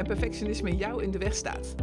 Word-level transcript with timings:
en 0.00 0.06
perfectionisme 0.06 0.76
jou 0.76 1.02
in 1.02 1.10
de 1.10 1.18
weg 1.18 1.34
staat. 1.34 1.74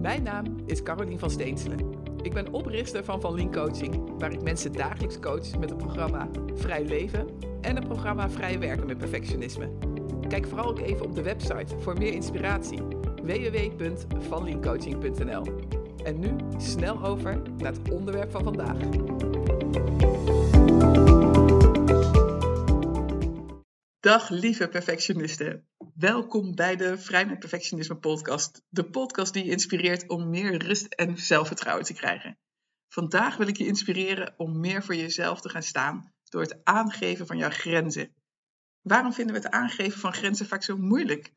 Mijn 0.00 0.22
naam 0.22 0.56
is 0.66 0.82
Carolien 0.82 1.18
van 1.18 1.30
Steenselen. 1.30 1.78
Ik 2.22 2.32
ben 2.32 2.52
oprichter 2.52 3.04
van 3.04 3.20
Van 3.20 3.34
Lien 3.34 3.52
Coaching, 3.52 4.18
waar 4.18 4.32
ik 4.32 4.42
mensen 4.42 4.72
dagelijks 4.72 5.18
coach 5.18 5.58
met 5.58 5.70
het 5.70 5.78
programma 5.78 6.28
Vrij 6.54 6.84
Leven 6.84 7.26
en 7.60 7.76
het 7.76 7.84
programma 7.84 8.30
Vrij 8.30 8.58
Werken 8.58 8.86
met 8.86 8.98
Perfectionisme. 8.98 9.70
Kijk 10.28 10.46
vooral 10.46 10.66
ook 10.66 10.78
even 10.78 11.04
op 11.04 11.14
de 11.14 11.22
website 11.22 11.78
voor 11.78 11.98
meer 11.98 12.12
inspiratie 12.12 12.82
www.vanliencoaching.nl. 13.22 15.44
En 16.04 16.18
nu 16.18 16.36
snel 16.56 17.04
over 17.04 17.42
naar 17.56 17.72
het 17.72 17.90
onderwerp 17.90 18.30
van 18.30 18.44
vandaag. 18.44 18.76
Dag 24.00 24.28
lieve 24.28 24.68
perfectionisten. 24.68 25.66
Welkom 25.94 26.54
bij 26.54 26.76
de 26.76 26.98
Vrij 26.98 27.26
met 27.26 27.38
Perfectionisme 27.38 27.96
podcast. 27.96 28.62
De 28.68 28.84
podcast 28.84 29.32
die 29.32 29.44
je 29.44 29.50
inspireert 29.50 30.08
om 30.08 30.30
meer 30.30 30.62
rust 30.62 30.86
en 30.86 31.18
zelfvertrouwen 31.18 31.84
te 31.84 31.94
krijgen. 31.94 32.38
Vandaag 32.88 33.36
wil 33.36 33.46
ik 33.46 33.56
je 33.56 33.66
inspireren 33.66 34.34
om 34.36 34.60
meer 34.60 34.82
voor 34.82 34.94
jezelf 34.94 35.40
te 35.40 35.48
gaan 35.48 35.62
staan 35.62 36.12
door 36.28 36.40
het 36.40 36.64
aangeven 36.64 37.26
van 37.26 37.36
jouw 37.36 37.50
grenzen. 37.50 38.14
Waarom 38.80 39.12
vinden 39.12 39.34
we 39.34 39.40
het 39.40 39.50
aangeven 39.50 40.00
van 40.00 40.12
grenzen 40.12 40.46
vaak 40.46 40.62
zo 40.62 40.76
moeilijk? 40.76 41.32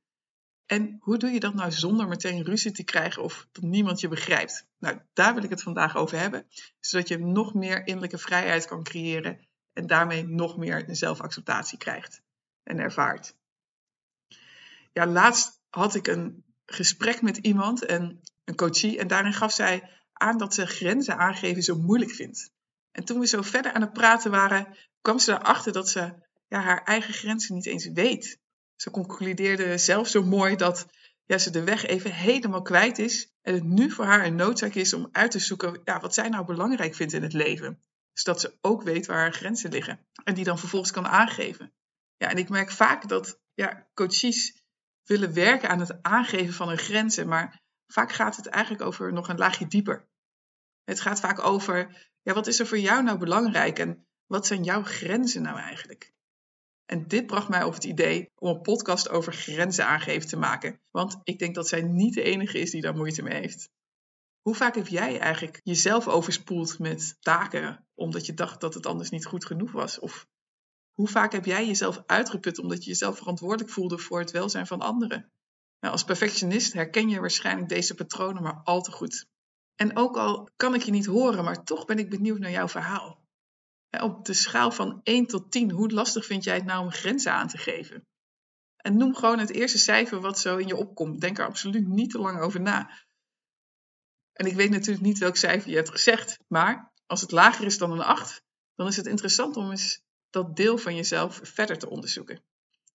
En 0.66 0.98
hoe 1.00 1.18
doe 1.18 1.30
je 1.30 1.40
dat 1.40 1.54
nou 1.54 1.72
zonder 1.72 2.08
meteen 2.08 2.44
ruzie 2.44 2.72
te 2.72 2.84
krijgen 2.84 3.24
of 3.24 3.48
dat 3.52 3.64
niemand 3.64 4.00
je 4.00 4.08
begrijpt? 4.08 4.68
Nou, 4.80 5.00
daar 5.14 5.34
wil 5.34 5.44
ik 5.44 5.50
het 5.50 5.64
vandaag 5.64 5.96
over 5.96 6.20
hebben, 6.20 6.48
zodat 6.80 7.08
je 7.08 7.18
nog 7.18 7.54
meer 7.54 7.88
innerlijke 7.88 8.18
vrijheid 8.18 8.66
kan 8.66 8.84
creëren 8.84 9.48
en 9.74 9.88
daarmee 9.88 10.24
nog 10.24 10.58
meer 10.58 10.86
zelfacceptatie 10.88 11.78
krijgt 11.78 12.22
en 12.64 12.80
ervaart. 12.80 13.36
Ja, 14.98 15.08
laatst 15.08 15.62
had 15.70 15.96
ik 15.96 16.08
een 16.08 16.44
gesprek 16.66 17.22
met 17.22 17.38
iemand, 17.38 17.86
en 17.86 18.22
een 18.44 18.56
coachie, 18.56 18.98
en 19.00 19.08
daarin 19.08 19.34
gaf 19.34 19.54
zij 19.54 19.90
aan 20.14 20.38
dat 20.38 20.54
ze 20.54 20.66
grenzen 20.66 21.18
aangeven 21.18 21.64
zo 21.64 21.76
moeilijk 21.76 22.12
vindt. 22.12 22.52
En 22.92 23.04
toen 23.04 23.20
we 23.20 23.28
zo 23.28 23.42
verder 23.42 23.74
aan 23.74 23.82
het 23.82 23.94
praten 23.94 24.32
waren, 24.32 24.78
kwam 25.02 25.20
ze 25.20 25.32
erachter 25.32 25.72
dat 25.72 25.90
ze 25.90 26.14
ja, 26.48 26.60
haar 26.60 26.84
eigen 26.84 27.14
grenzen 27.14 27.56
niet 27.56 27.66
eens 27.66 27.88
weet. 27.88 28.40
Ze 28.76 28.92
concludeerde 28.92 29.78
zelf 29.78 30.08
zo 30.08 30.24
mooi 30.24 30.56
dat 30.56 30.86
ja, 31.26 31.38
ze 31.38 31.50
de 31.50 31.64
weg 31.64 31.86
even 31.86 32.14
helemaal 32.14 32.62
kwijt 32.62 33.00
is 33.00 33.34
en 33.42 33.54
het 33.54 33.64
nu 33.64 33.92
voor 33.92 34.06
haar 34.06 34.26
een 34.26 34.36
noodzaak 34.36 34.74
is 34.74 34.94
om 34.94 35.10
uit 35.12 35.32
te 35.32 35.40
zoeken 35.40 35.82
ja, 35.84 36.00
wat 36.00 36.14
zij 36.14 36.30
nou 36.30 36.46
belangrijk 36.46 36.96
vindt 36.96 37.14
in 37.14 37.24
het 37.24 37.34
leven. 37.34 37.80
Zodat 38.14 38.42
ze 38.42 38.58
ook 38.62 38.84
weet 38.84 39.06
waar 39.06 39.18
haar 39.18 39.34
grenzen 39.34 39.72
liggen 39.72 40.00
en 40.24 40.34
die 40.34 40.44
dan 40.44 40.60
vervolgens 40.60 40.92
kan 40.92 41.08
aangeven. 41.08 41.74
Ja, 42.18 42.30
en 42.30 42.38
ik 42.38 42.50
merk 42.50 42.72
vaak 42.72 43.08
dat 43.08 43.40
ja, 43.54 43.88
coaches 43.94 44.65
willen 45.06 45.34
werken 45.34 45.70
aan 45.70 45.80
het 45.80 46.04
aangeven 46.04 46.54
van 46.54 46.68
hun 46.68 46.78
grenzen, 46.78 47.28
maar 47.28 47.62
vaak 47.88 48.12
gaat 48.12 48.36
het 48.36 48.48
eigenlijk 48.48 48.84
over 48.84 49.14
nog 49.14 49.28
een 49.28 49.38
laagje 49.38 49.68
dieper. 49.68 50.08
Het 50.84 51.02
gaat 51.02 51.20
vaak 51.20 51.40
over, 51.40 52.10
ja, 52.22 52.34
wat 52.34 52.48
is 52.48 52.60
er 52.60 52.68
voor 52.68 52.80
jou 52.80 53.04
nou 53.04 53.18
belangrijk 53.18 53.80
en 53.80 54.08
wat 54.26 54.48
zijn 54.48 54.64
jouw 54.64 54.84
grenzen 54.84 55.42
nou 55.42 55.60
eigenlijk? 55.60 56.14
En 56.86 57.08
dit 57.08 57.26
bracht 57.26 57.50
mij 57.50 57.64
op 57.64 57.74
het 57.74 57.84
idee 57.84 58.32
om 58.36 58.50
een 58.50 58.62
podcast 58.62 59.10
over 59.10 59.34
grenzen 59.34 59.86
aangeven 59.86 60.28
te 60.30 60.38
maken, 60.38 60.82
want 60.92 61.20
ik 61.24 61.40
denk 61.40 61.56
dat 61.56 61.68
zij 61.68 61.82
niet 61.82 62.14
de 62.14 62.24
enige 62.24 62.60
is 62.60 62.72
die 62.72 62.82
daar 62.82 62.96
moeite 62.96 63.22
mee 63.22 63.40
heeft. 63.40 63.70
Hoe 64.42 64.56
vaak 64.56 64.76
heb 64.76 64.88
jij 64.88 65.20
eigenlijk 65.20 65.60
jezelf 65.64 66.08
overspoeld 66.08 66.80
met 66.80 67.18
taken 67.20 67.88
omdat 67.94 68.26
je 68.26 68.34
dacht 68.34 68.62
dat 68.62 68.74
het 68.74 68.86
anders 68.86 69.10
niet 69.10 69.26
goed 69.26 69.46
genoeg 69.46 69.72
was? 69.72 70.00
Of 70.00 70.28
hoe 70.96 71.08
vaak 71.08 71.32
heb 71.32 71.46
jij 71.46 71.66
jezelf 71.66 72.04
uitgeput 72.06 72.60
omdat 72.60 72.84
je 72.84 72.90
jezelf 72.90 73.18
verantwoordelijk 73.18 73.70
voelde 73.70 73.98
voor 73.98 74.20
het 74.20 74.32
welzijn 74.32 74.68
van 74.68 74.82
anderen? 74.82 75.32
Nou, 75.80 75.94
als 75.94 76.04
perfectionist 76.04 76.74
herken 76.74 77.10
je 77.10 77.20
waarschijnlijk 77.20 77.70
deze 77.70 77.96
patronen 77.96 78.44
maar 78.44 78.62
al 78.64 78.82
te 78.82 78.92
goed. 78.92 79.26
En 79.76 79.98
ook 79.98 80.18
al 80.18 80.50
kan 80.56 80.74
ik 80.74 80.82
je 80.82 80.92
niet 80.92 81.06
horen, 81.06 81.44
maar 81.44 81.64
toch 81.64 81.86
ben 81.86 82.00
ik 82.00 82.10
benieuwd 82.10 82.40
naar 82.40 82.52
jouw 82.52 82.68
verhaal. 82.68 83.24
Op 84.02 84.26
de 84.26 84.34
schaal 84.34 84.72
van 84.72 85.00
1 85.04 85.26
tot 85.26 85.52
10, 85.52 85.72
hoe 85.72 85.92
lastig 85.92 86.26
vind 86.26 86.44
jij 86.44 86.56
het 86.56 86.66
nou 86.66 86.84
om 86.84 86.92
grenzen 86.92 87.32
aan 87.32 87.48
te 87.48 87.58
geven? 87.58 88.06
En 88.76 88.98
noem 88.98 89.16
gewoon 89.16 89.40
het 89.40 89.52
eerste 89.52 89.78
cijfer 89.78 90.20
wat 90.20 90.40
zo 90.40 90.58
in 90.58 90.68
je 90.68 90.76
opkomt. 90.76 91.22
Denk 91.22 91.38
er 91.38 91.46
absoluut 91.46 91.88
niet 91.88 92.12
te 92.12 92.20
lang 92.20 92.40
over 92.40 92.62
na. 92.62 92.90
En 94.34 94.46
ik 94.46 94.56
weet 94.56 94.70
natuurlijk 94.70 95.06
niet 95.06 95.18
welk 95.18 95.36
cijfer 95.36 95.70
je 95.70 95.76
hebt 95.76 95.92
gezegd, 95.92 96.40
maar 96.48 96.92
als 97.06 97.22
het 97.22 97.32
lager 97.32 97.66
is 97.66 97.78
dan 97.78 97.92
een 97.92 98.02
8, 98.02 98.42
dan 98.76 98.88
is 98.88 98.98
het 98.98 99.06
interessant 99.06 99.58
om 99.58 99.72
eens 99.72 100.02
dat 100.36 100.56
deel 100.56 100.78
van 100.78 100.96
jezelf 100.96 101.40
verder 101.44 101.78
te 101.78 101.90
onderzoeken. 101.90 102.44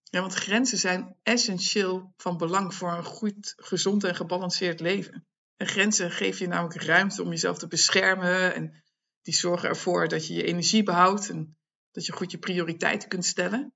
Ja, 0.03 0.21
want 0.21 0.35
grenzen 0.35 0.79
zijn 0.79 1.17
essentieel 1.23 2.13
van 2.17 2.37
belang 2.37 2.75
voor 2.75 2.93
een 2.93 3.05
goed, 3.05 3.55
gezond 3.57 4.05
en 4.05 4.15
gebalanceerd 4.15 4.81
leven. 4.81 5.27
En 5.57 5.67
grenzen 5.67 6.11
geven 6.11 6.45
je 6.45 6.49
namelijk 6.49 6.83
ruimte 6.83 7.23
om 7.23 7.31
jezelf 7.31 7.59
te 7.59 7.67
beschermen 7.67 8.55
en 8.55 8.83
die 9.23 9.35
zorgen 9.35 9.69
ervoor 9.69 10.09
dat 10.09 10.27
je 10.27 10.35
je 10.35 10.45
energie 10.45 10.83
behoudt 10.83 11.31
en 11.31 11.57
dat 11.91 12.07
je 12.07 12.13
goed 12.13 12.31
je 12.31 12.39
prioriteiten 12.39 13.09
kunt 13.09 13.25
stellen. 13.25 13.73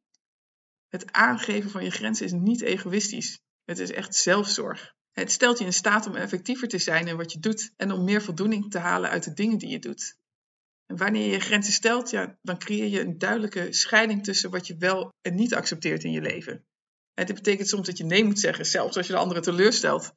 Het 0.89 1.13
aangeven 1.13 1.71
van 1.71 1.85
je 1.85 1.91
grenzen 1.91 2.27
is 2.27 2.33
niet 2.33 2.61
egoïstisch. 2.61 3.41
Het 3.65 3.79
is 3.79 3.91
echt 3.91 4.15
zelfzorg. 4.15 4.95
Het 5.13 5.33
stelt 5.33 5.59
je 5.59 5.65
in 5.65 5.73
staat 5.73 6.07
om 6.07 6.17
effectiever 6.17 6.69
te 6.69 6.79
zijn 6.79 7.07
in 7.07 7.17
wat 7.17 7.33
je 7.33 7.39
doet 7.39 7.73
en 7.77 7.93
om 7.93 8.05
meer 8.05 8.23
voldoening 8.23 8.71
te 8.71 8.79
halen 8.79 9.11
uit 9.11 9.25
de 9.25 9.33
dingen 9.33 9.59
die 9.59 9.69
je 9.69 9.79
doet. 9.79 10.17
En 10.87 10.97
wanneer 10.97 11.31
je 11.31 11.41
grenzen 11.41 11.73
stelt, 11.73 12.11
ja, 12.11 12.39
dan 12.43 12.59
creëer 12.59 12.89
je 12.89 13.01
een 13.01 13.19
duidelijke 13.19 13.73
scheiding 13.73 14.25
tussen 14.25 14.51
wat 14.51 14.67
je 14.67 14.77
wel 14.77 15.13
en 15.21 15.35
niet 15.35 15.55
accepteert 15.55 16.05
in 16.05 16.13
je 16.13 16.21
leven. 16.21 16.65
En 17.15 17.27
dit 17.27 17.35
betekent 17.35 17.69
soms 17.69 17.87
dat 17.87 17.99
je 17.99 18.05
nee 18.05 18.25
moet 18.25 18.41
zeggen, 18.41 18.67
zelfs 18.67 18.97
als 18.97 19.07
je 19.07 19.13
de 19.13 19.19
anderen 19.19 19.43
teleurstelt. 19.43 20.15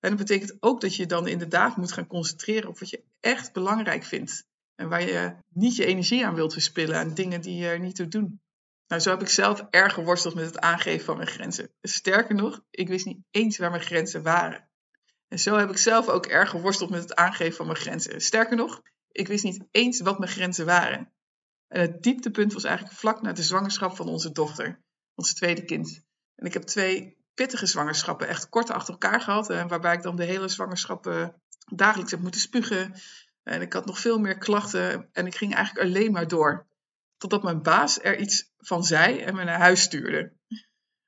En 0.00 0.10
dat 0.10 0.18
betekent 0.18 0.56
ook 0.60 0.80
dat 0.80 0.96
je 0.96 1.06
dan 1.06 1.28
inderdaad 1.28 1.76
moet 1.76 1.92
gaan 1.92 2.06
concentreren 2.06 2.68
op 2.68 2.78
wat 2.78 2.90
je 2.90 3.04
echt 3.20 3.52
belangrijk 3.52 4.04
vindt. 4.04 4.46
En 4.74 4.88
waar 4.88 5.02
je 5.02 5.36
niet 5.48 5.76
je 5.76 5.84
energie 5.84 6.26
aan 6.26 6.34
wilt 6.34 6.52
verspillen 6.52 6.98
aan 6.98 7.14
dingen 7.14 7.40
die 7.40 7.56
je 7.56 7.66
er 7.66 7.80
niet 7.80 7.96
toe 7.96 8.08
doen. 8.08 8.40
Nou, 8.86 9.00
zo 9.02 9.10
heb 9.10 9.20
ik 9.20 9.28
zelf 9.28 9.66
erg 9.70 9.92
geworsteld 9.94 10.34
met 10.34 10.44
het 10.44 10.58
aangeven 10.58 11.04
van 11.04 11.16
mijn 11.16 11.28
grenzen. 11.28 11.70
Sterker 11.82 12.34
nog, 12.34 12.62
ik 12.70 12.88
wist 12.88 13.06
niet 13.06 13.22
eens 13.30 13.58
waar 13.58 13.70
mijn 13.70 13.82
grenzen 13.82 14.22
waren. 14.22 14.68
En 15.28 15.38
zo 15.38 15.56
heb 15.56 15.70
ik 15.70 15.78
zelf 15.78 16.08
ook 16.08 16.26
erg 16.26 16.50
geworsteld 16.50 16.90
met 16.90 17.02
het 17.02 17.14
aangeven 17.14 17.54
van 17.54 17.66
mijn 17.66 17.78
grenzen. 17.78 18.20
Sterker 18.20 18.56
nog, 18.56 18.82
ik 19.14 19.28
wist 19.28 19.44
niet 19.44 19.64
eens 19.70 20.00
wat 20.00 20.18
mijn 20.18 20.30
grenzen 20.30 20.66
waren. 20.66 21.12
En 21.68 21.80
het 21.80 22.02
dieptepunt 22.02 22.52
was 22.52 22.64
eigenlijk 22.64 22.96
vlak 22.96 23.22
na 23.22 23.32
de 23.32 23.42
zwangerschap 23.42 23.96
van 23.96 24.08
onze 24.08 24.32
dochter, 24.32 24.80
ons 25.14 25.34
tweede 25.34 25.64
kind. 25.64 26.04
En 26.34 26.46
ik 26.46 26.52
heb 26.52 26.62
twee 26.62 27.16
pittige 27.34 27.66
zwangerschappen, 27.66 28.28
echt 28.28 28.48
kort 28.48 28.70
achter 28.70 28.92
elkaar 28.92 29.20
gehad, 29.20 29.50
en 29.50 29.68
waarbij 29.68 29.94
ik 29.94 30.02
dan 30.02 30.16
de 30.16 30.24
hele 30.24 30.48
zwangerschap 30.48 31.32
dagelijks 31.72 32.10
heb 32.10 32.20
moeten 32.20 32.40
spugen. 32.40 32.94
En 33.42 33.60
ik 33.60 33.72
had 33.72 33.86
nog 33.86 33.98
veel 33.98 34.18
meer 34.18 34.38
klachten 34.38 35.08
en 35.12 35.26
ik 35.26 35.34
ging 35.34 35.54
eigenlijk 35.54 35.86
alleen 35.86 36.12
maar 36.12 36.28
door. 36.28 36.66
Totdat 37.16 37.42
mijn 37.42 37.62
baas 37.62 38.00
er 38.02 38.18
iets 38.18 38.52
van 38.58 38.84
zei 38.84 39.20
en 39.20 39.34
me 39.34 39.44
naar 39.44 39.58
huis 39.58 39.82
stuurde. 39.82 40.32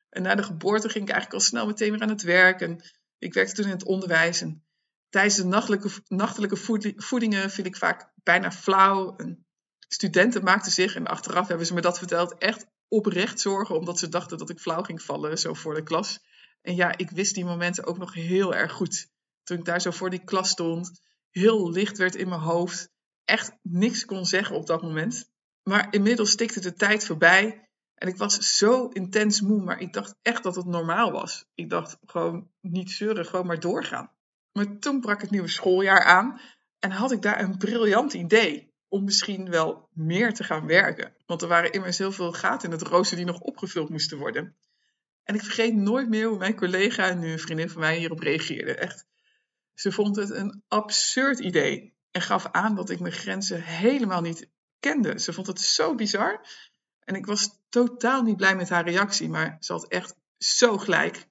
En 0.09 0.23
na 0.23 0.35
de 0.35 0.43
geboorte 0.43 0.89
ging 0.89 1.05
ik 1.05 1.11
eigenlijk 1.11 1.43
al 1.43 1.49
snel 1.49 1.67
meteen 1.67 1.91
weer 1.91 2.01
aan 2.01 2.09
het 2.09 2.23
werk. 2.23 2.61
En 2.61 2.81
ik 3.19 3.35
werkte 3.35 3.55
toen 3.55 3.65
in 3.65 3.71
het 3.71 3.85
onderwijs. 3.85 4.41
En 4.41 4.66
tijdens 5.09 5.37
de 5.37 5.45
nachtelijke, 5.45 5.91
nachtelijke 6.07 6.57
voedingen 6.97 7.51
viel 7.51 7.65
ik 7.65 7.77
vaak 7.77 8.13
bijna 8.23 8.53
flauw. 8.53 9.17
En 9.17 9.47
studenten 9.89 10.45
maakten 10.45 10.73
zich, 10.73 10.95
en 10.95 11.07
achteraf 11.07 11.49
hebben 11.49 11.67
ze 11.67 11.75
me 11.75 11.81
dat 11.81 11.99
verteld, 11.99 12.39
echt 12.39 12.67
oprecht 12.89 13.41
zorgen. 13.41 13.79
Omdat 13.79 13.99
ze 13.99 14.09
dachten 14.09 14.39
dat 14.39 14.51
ik 14.51 14.61
flauw 14.61 14.83
ging 14.83 15.03
vallen, 15.03 15.39
zo 15.39 15.55
voor 15.55 15.75
de 15.75 15.83
klas. 15.83 16.21
En 16.63 16.75
ja, 16.75 16.97
ik 16.97 17.11
wist 17.11 17.35
die 17.35 17.45
momenten 17.45 17.87
ook 17.87 17.99
nog 17.99 18.15
heel 18.15 18.55
erg 18.55 18.73
goed. 18.73 19.09
Toen 19.43 19.59
ik 19.59 19.65
daar 19.65 19.81
zo 19.81 19.91
voor 19.91 20.11
die 20.11 20.25
klas 20.25 20.49
stond, 20.49 21.01
heel 21.31 21.71
licht 21.71 21.99
werd 21.99 22.15
in 22.15 22.29
mijn 22.29 22.41
hoofd. 22.41 22.91
Echt 23.25 23.53
niks 23.63 24.05
kon 24.05 24.27
zeggen 24.27 24.57
op 24.57 24.67
dat 24.67 24.83
moment. 24.83 25.31
Maar 25.63 25.87
inmiddels 25.91 26.31
stikte 26.31 26.61
de 26.61 26.75
tijd 26.75 27.05
voorbij. 27.05 27.69
En 27.95 28.09
ik 28.09 28.17
was 28.17 28.57
zo 28.57 28.89
intens 28.89 29.41
moe, 29.41 29.63
maar 29.63 29.81
ik 29.81 29.93
dacht 29.93 30.15
echt 30.23 30.43
dat 30.43 30.57
het 30.57 30.67
normaal 30.67 31.13
was. 31.13 31.45
Ik 31.55 31.71
dacht 31.71 31.99
gewoon 32.07 32.51
niet 32.61 32.91
zeuren, 32.91 33.27
gewoon 33.27 33.47
maar 33.47 33.61
doorgaan. 33.61 34.11
Maar 34.57 34.79
toen 34.79 35.01
brak 35.01 35.21
het 35.21 35.31
nieuwe 35.31 35.49
schooljaar 35.49 36.03
aan 36.05 36.41
en 36.79 36.91
had 36.91 37.13
ik 37.13 37.23
daar 37.23 37.41
een 37.41 37.59
briljant 37.59 38.13
idee 38.13 38.75
om 38.89 39.05
misschien 39.05 39.51
wel 39.51 39.89
meer 39.93 40.35
te 40.35 40.45
gaan 40.45 40.67
werken. 40.67 41.17
Want 41.27 41.43
er 41.43 41.49
waren 41.49 41.73
immers 41.73 41.99
heel 41.99 42.13
veel 42.13 42.33
gaten 42.33 42.71
in 42.71 42.79
het 42.79 42.87
rooster 42.87 43.17
die 43.17 43.27
nog 43.27 43.41
opgevuld 43.41 43.89
moesten 43.89 44.19
worden. 44.19 44.57
En 45.23 45.35
ik 45.35 45.43
vergeet 45.43 45.75
nooit 45.75 46.09
meer 46.09 46.29
hoe 46.29 46.39
mijn 46.39 46.57
collega 46.57 47.09
en 47.09 47.19
nu 47.19 47.33
een 47.33 47.39
vriendin 47.39 47.71
van 47.71 47.81
mij 47.81 47.97
hierop 47.97 48.19
reageerde. 48.19 48.75
Echt, 48.75 49.07
ze 49.75 49.93
vond 49.93 50.17
het 50.17 50.31
een 50.31 50.63
absurd 50.69 51.39
idee 51.39 51.95
en 52.11 52.21
gaf 52.21 52.47
aan 52.53 52.75
dat 52.75 52.91
ik 52.91 53.01
mijn 53.01 53.13
grenzen 53.13 53.63
helemaal 53.63 54.21
niet 54.21 54.49
kende. 54.81 55.19
Ze 55.19 55.33
vond 55.33 55.47
het 55.47 55.61
zo 55.61 55.95
bizar. 55.95 56.47
En 57.01 57.15
ik 57.15 57.27
was 57.27 57.59
totaal 57.69 58.23
niet 58.23 58.37
blij 58.37 58.57
met 58.57 58.69
haar 58.69 58.85
reactie, 58.85 59.29
maar 59.29 59.57
ze 59.61 59.73
had 59.73 59.89
echt 59.89 60.15
zo 60.39 60.79
gelijk. 60.79 61.29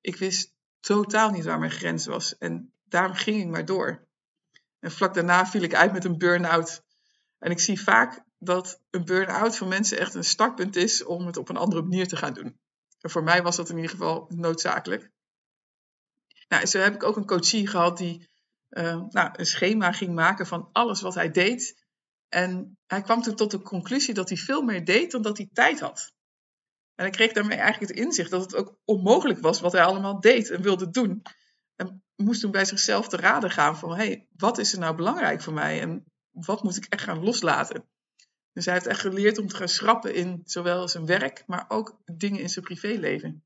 Ik 0.00 0.16
wist 0.16 0.55
totaal 0.86 1.30
niet 1.30 1.44
waar 1.44 1.58
mijn 1.58 1.70
grens 1.70 2.06
was. 2.06 2.38
En 2.38 2.72
daarom 2.84 3.14
ging 3.14 3.40
ik 3.40 3.48
maar 3.48 3.64
door. 3.64 4.06
En 4.80 4.90
vlak 4.90 5.14
daarna 5.14 5.46
viel 5.46 5.62
ik 5.62 5.74
uit 5.74 5.92
met 5.92 6.04
een 6.04 6.18
burn-out. 6.18 6.82
En 7.38 7.50
ik 7.50 7.60
zie 7.60 7.80
vaak 7.80 8.24
dat 8.38 8.80
een 8.90 9.04
burn-out 9.04 9.56
voor 9.56 9.66
mensen 9.66 9.98
echt 9.98 10.14
een 10.14 10.24
startpunt 10.24 10.76
is 10.76 11.04
om 11.04 11.26
het 11.26 11.36
op 11.36 11.48
een 11.48 11.56
andere 11.56 11.82
manier 11.82 12.08
te 12.08 12.16
gaan 12.16 12.32
doen. 12.32 12.60
En 13.00 13.10
voor 13.10 13.22
mij 13.22 13.42
was 13.42 13.56
dat 13.56 13.68
in 13.68 13.76
ieder 13.76 13.90
geval 13.90 14.26
noodzakelijk. 14.28 15.10
Nou, 16.48 16.66
zo 16.66 16.78
heb 16.78 16.94
ik 16.94 17.02
ook 17.02 17.16
een 17.16 17.26
coachie 17.26 17.66
gehad 17.66 17.98
die 17.98 18.28
uh, 18.70 19.02
nou, 19.08 19.30
een 19.32 19.46
schema 19.46 19.92
ging 19.92 20.14
maken 20.14 20.46
van 20.46 20.68
alles 20.72 21.00
wat 21.00 21.14
hij 21.14 21.30
deed. 21.30 21.84
En 22.28 22.78
hij 22.86 23.02
kwam 23.02 23.22
toen 23.22 23.36
tot 23.36 23.50
de 23.50 23.62
conclusie 23.62 24.14
dat 24.14 24.28
hij 24.28 24.38
veel 24.38 24.62
meer 24.62 24.84
deed 24.84 25.10
dan 25.10 25.22
dat 25.22 25.36
hij 25.36 25.48
tijd 25.52 25.80
had. 25.80 26.12
En 26.96 27.04
hij 27.04 27.10
kreeg 27.10 27.32
daarmee 27.32 27.58
eigenlijk 27.58 27.92
het 27.92 28.00
inzicht 28.00 28.30
dat 28.30 28.42
het 28.42 28.54
ook 28.54 28.78
onmogelijk 28.84 29.40
was 29.40 29.60
wat 29.60 29.72
hij 29.72 29.84
allemaal 29.84 30.20
deed 30.20 30.50
en 30.50 30.62
wilde 30.62 30.90
doen. 30.90 31.22
En 31.76 32.02
moest 32.16 32.40
toen 32.40 32.50
bij 32.50 32.64
zichzelf 32.64 33.08
te 33.08 33.16
raden 33.16 33.50
gaan 33.50 33.76
van, 33.76 33.90
hé, 33.90 33.96
hey, 33.96 34.28
wat 34.36 34.58
is 34.58 34.72
er 34.72 34.78
nou 34.78 34.96
belangrijk 34.96 35.42
voor 35.42 35.52
mij 35.52 35.80
en 35.80 36.04
wat 36.30 36.62
moet 36.62 36.76
ik 36.76 36.86
echt 36.88 37.02
gaan 37.02 37.24
loslaten? 37.24 37.84
Dus 38.52 38.64
hij 38.64 38.74
heeft 38.74 38.86
echt 38.86 39.00
geleerd 39.00 39.38
om 39.38 39.46
te 39.46 39.56
gaan 39.56 39.68
schrappen 39.68 40.14
in 40.14 40.40
zowel 40.44 40.88
zijn 40.88 41.06
werk, 41.06 41.42
maar 41.46 41.64
ook 41.68 42.00
dingen 42.04 42.40
in 42.40 42.48
zijn 42.48 42.64
privéleven. 42.64 43.44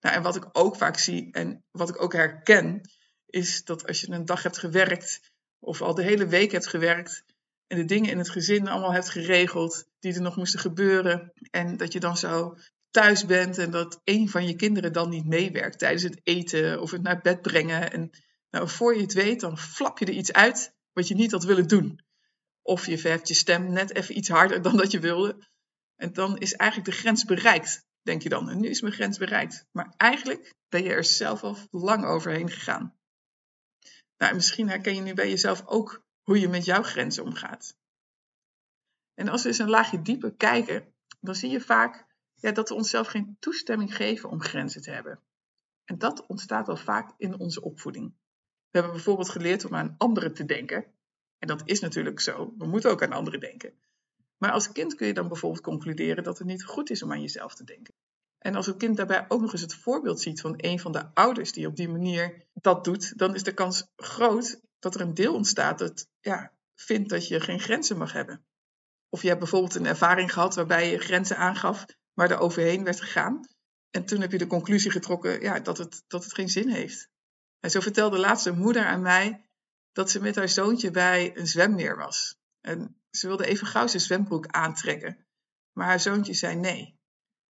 Nou, 0.00 0.16
en 0.16 0.22
wat 0.22 0.36
ik 0.36 0.48
ook 0.52 0.76
vaak 0.76 0.98
zie 0.98 1.32
en 1.32 1.64
wat 1.70 1.88
ik 1.88 2.02
ook 2.02 2.12
herken, 2.12 2.80
is 3.26 3.64
dat 3.64 3.86
als 3.86 4.00
je 4.00 4.10
een 4.10 4.24
dag 4.24 4.42
hebt 4.42 4.58
gewerkt 4.58 5.32
of 5.58 5.82
al 5.82 5.94
de 5.94 6.02
hele 6.02 6.26
week 6.26 6.52
hebt 6.52 6.66
gewerkt 6.66 7.24
en 7.66 7.76
de 7.76 7.84
dingen 7.84 8.10
in 8.10 8.18
het 8.18 8.30
gezin 8.30 8.68
allemaal 8.68 8.92
hebt 8.92 9.08
geregeld 9.08 9.88
die 9.98 10.14
er 10.14 10.20
nog 10.20 10.36
moesten 10.36 10.60
gebeuren 10.60 11.32
en 11.50 11.76
dat 11.76 11.92
je 11.92 12.00
dan 12.00 12.16
zo 12.16 12.56
thuis 12.92 13.26
bent 13.26 13.58
en 13.58 13.70
dat 13.70 14.00
een 14.04 14.28
van 14.28 14.46
je 14.46 14.56
kinderen 14.56 14.92
dan 14.92 15.08
niet 15.08 15.26
meewerkt 15.26 15.78
tijdens 15.78 16.02
het 16.02 16.20
eten 16.22 16.80
of 16.80 16.90
het 16.90 17.02
naar 17.02 17.20
bed 17.20 17.42
brengen. 17.42 17.92
En 17.92 18.10
nou, 18.50 18.68
voor 18.68 18.94
je 18.94 19.00
het 19.00 19.12
weet, 19.12 19.40
dan 19.40 19.58
flap 19.58 19.98
je 19.98 20.04
er 20.04 20.12
iets 20.12 20.32
uit 20.32 20.74
wat 20.92 21.08
je 21.08 21.14
niet 21.14 21.32
had 21.32 21.44
willen 21.44 21.68
doen. 21.68 22.00
Of 22.62 22.86
je 22.86 22.98
verheft 22.98 23.28
je 23.28 23.34
stem 23.34 23.72
net 23.72 23.94
even 23.94 24.16
iets 24.16 24.28
harder 24.28 24.62
dan 24.62 24.76
dat 24.76 24.90
je 24.90 25.00
wilde. 25.00 25.48
En 25.96 26.12
dan 26.12 26.38
is 26.38 26.52
eigenlijk 26.52 26.90
de 26.90 26.96
grens 26.96 27.24
bereikt, 27.24 27.86
denk 28.02 28.22
je 28.22 28.28
dan. 28.28 28.50
En 28.50 28.60
nu 28.60 28.68
is 28.68 28.80
mijn 28.80 28.94
grens 28.94 29.18
bereikt. 29.18 29.66
Maar 29.72 29.94
eigenlijk 29.96 30.54
ben 30.68 30.82
je 30.82 30.90
er 30.90 31.04
zelf 31.04 31.42
al 31.42 31.56
lang 31.70 32.04
overheen 32.04 32.50
gegaan. 32.50 32.96
Nou, 34.16 34.34
misschien 34.34 34.68
herken 34.68 34.94
je 34.94 35.00
nu 35.00 35.14
bij 35.14 35.28
jezelf 35.28 35.66
ook 35.66 36.04
hoe 36.22 36.40
je 36.40 36.48
met 36.48 36.64
jouw 36.64 36.82
grenzen 36.82 37.24
omgaat. 37.24 37.76
En 39.14 39.28
als 39.28 39.42
we 39.42 39.48
eens 39.48 39.58
een 39.58 39.68
laagje 39.68 40.02
dieper 40.02 40.34
kijken, 40.34 40.94
dan 41.20 41.34
zie 41.34 41.50
je 41.50 41.60
vaak 41.60 42.06
ja, 42.42 42.52
dat 42.52 42.68
we 42.68 42.74
onszelf 42.74 43.06
geen 43.06 43.36
toestemming 43.40 43.96
geven 43.96 44.30
om 44.30 44.40
grenzen 44.40 44.82
te 44.82 44.90
hebben. 44.90 45.20
En 45.84 45.98
dat 45.98 46.26
ontstaat 46.26 46.68
al 46.68 46.76
vaak 46.76 47.12
in 47.16 47.38
onze 47.38 47.62
opvoeding. 47.62 48.14
We 48.70 48.78
hebben 48.78 48.92
bijvoorbeeld 48.92 49.28
geleerd 49.28 49.64
om 49.64 49.74
aan 49.74 49.94
anderen 49.98 50.34
te 50.34 50.44
denken. 50.44 50.84
En 51.38 51.48
dat 51.48 51.62
is 51.64 51.80
natuurlijk 51.80 52.20
zo. 52.20 52.54
We 52.58 52.66
moeten 52.66 52.90
ook 52.90 53.02
aan 53.02 53.12
anderen 53.12 53.40
denken. 53.40 53.72
Maar 54.38 54.50
als 54.50 54.72
kind 54.72 54.94
kun 54.94 55.06
je 55.06 55.14
dan 55.14 55.28
bijvoorbeeld 55.28 55.62
concluderen 55.62 56.24
dat 56.24 56.38
het 56.38 56.46
niet 56.46 56.64
goed 56.64 56.90
is 56.90 57.02
om 57.02 57.12
aan 57.12 57.20
jezelf 57.20 57.54
te 57.54 57.64
denken. 57.64 57.94
En 58.38 58.54
als 58.54 58.66
het 58.66 58.76
kind 58.76 58.96
daarbij 58.96 59.24
ook 59.28 59.40
nog 59.40 59.52
eens 59.52 59.60
het 59.60 59.74
voorbeeld 59.74 60.20
ziet 60.20 60.40
van 60.40 60.54
een 60.56 60.78
van 60.78 60.92
de 60.92 61.14
ouders 61.14 61.52
die 61.52 61.66
op 61.66 61.76
die 61.76 61.88
manier 61.88 62.46
dat 62.52 62.84
doet, 62.84 63.18
dan 63.18 63.34
is 63.34 63.42
de 63.42 63.54
kans 63.54 63.86
groot 63.96 64.60
dat 64.78 64.94
er 64.94 65.00
een 65.00 65.14
deel 65.14 65.34
ontstaat 65.34 65.78
dat 65.78 66.08
ja, 66.20 66.52
vindt 66.74 67.08
dat 67.08 67.28
je 67.28 67.40
geen 67.40 67.60
grenzen 67.60 67.98
mag 67.98 68.12
hebben. 68.12 68.44
Of 69.08 69.22
je 69.22 69.28
hebt 69.28 69.40
bijvoorbeeld 69.40 69.74
een 69.74 69.86
ervaring 69.86 70.32
gehad 70.32 70.54
waarbij 70.54 70.90
je 70.90 70.98
grenzen 70.98 71.36
aangaf 71.36 71.86
waar 72.14 72.30
er 72.30 72.38
overheen 72.38 72.84
werd 72.84 73.00
gegaan. 73.00 73.48
En 73.90 74.04
toen 74.04 74.20
heb 74.20 74.32
je 74.32 74.38
de 74.38 74.46
conclusie 74.46 74.90
getrokken 74.90 75.40
ja, 75.40 75.60
dat, 75.60 75.78
het, 75.78 76.04
dat 76.06 76.24
het 76.24 76.34
geen 76.34 76.48
zin 76.48 76.68
heeft. 76.68 77.08
En 77.60 77.70
zo 77.70 77.80
vertelde 77.80 78.18
laatst 78.18 78.46
een 78.46 78.58
moeder 78.58 78.84
aan 78.84 79.02
mij 79.02 79.46
dat 79.92 80.10
ze 80.10 80.20
met 80.20 80.36
haar 80.36 80.48
zoontje 80.48 80.90
bij 80.90 81.36
een 81.36 81.46
zwemmeer 81.46 81.96
was. 81.96 82.36
En 82.60 82.96
ze 83.10 83.26
wilde 83.26 83.46
even 83.46 83.66
gauw 83.66 83.86
zijn 83.86 84.02
zwembroek 84.02 84.46
aantrekken. 84.46 85.26
Maar 85.72 85.86
haar 85.86 86.00
zoontje 86.00 86.34
zei 86.34 86.56
nee. 86.56 86.98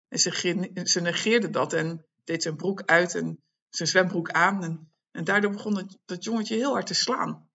En 0.09 0.19
ze, 0.19 0.83
ze 0.85 1.01
negeerde 1.01 1.51
dat 1.51 1.73
en 1.73 2.07
deed 2.25 2.43
zijn 2.43 2.57
broek 2.57 2.83
uit 2.83 3.15
en 3.15 3.43
zijn 3.69 3.89
zwembroek 3.89 4.31
aan. 4.31 4.65
En, 4.65 4.93
en 5.11 5.25
daardoor 5.25 5.51
begon 5.51 5.91
dat 6.05 6.25
jongetje 6.25 6.55
heel 6.57 6.73
hard 6.73 6.87
te 6.87 6.95
slaan. 6.95 7.51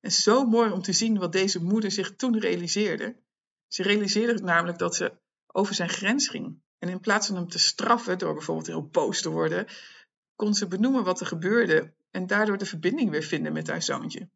En 0.00 0.12
zo 0.12 0.44
mooi 0.44 0.70
om 0.70 0.82
te 0.82 0.92
zien 0.92 1.18
wat 1.18 1.32
deze 1.32 1.62
moeder 1.62 1.90
zich 1.90 2.16
toen 2.16 2.38
realiseerde. 2.38 3.16
Ze 3.68 3.82
realiseerde 3.82 4.42
namelijk 4.42 4.78
dat 4.78 4.94
ze 4.94 5.20
over 5.52 5.74
zijn 5.74 5.88
grens 5.88 6.28
ging. 6.28 6.60
En 6.78 6.88
in 6.88 7.00
plaats 7.00 7.26
van 7.26 7.36
hem 7.36 7.48
te 7.48 7.58
straffen 7.58 8.18
door 8.18 8.32
bijvoorbeeld 8.34 8.66
heel 8.66 8.86
boos 8.86 9.22
te 9.22 9.30
worden, 9.30 9.66
kon 10.36 10.54
ze 10.54 10.66
benoemen 10.66 11.04
wat 11.04 11.20
er 11.20 11.26
gebeurde 11.26 11.94
en 12.10 12.26
daardoor 12.26 12.58
de 12.58 12.66
verbinding 12.66 13.10
weer 13.10 13.22
vinden 13.22 13.52
met 13.52 13.66
haar 13.66 13.82
zoontje. 13.82 14.28